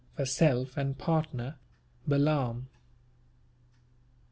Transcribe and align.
For 0.15 0.25
self 0.25 0.77
and 0.77 0.97
partner. 0.97 1.57
BALAAM." 2.07 2.69